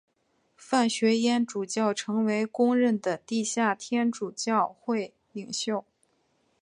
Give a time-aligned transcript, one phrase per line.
[0.55, 5.85] 范学淹主教成为公认的地下天主教会领袖。